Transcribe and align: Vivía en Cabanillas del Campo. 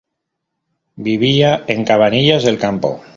Vivía 0.95 1.63
en 1.67 1.85
Cabanillas 1.85 2.43
del 2.43 2.57
Campo. 2.57 3.01